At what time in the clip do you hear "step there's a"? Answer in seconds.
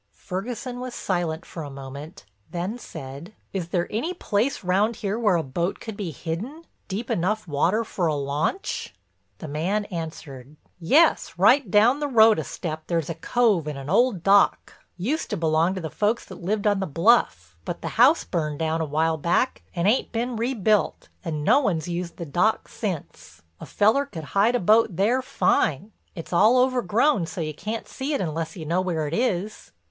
12.43-13.13